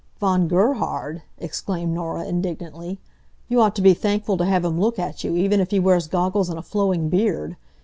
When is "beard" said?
7.07-7.55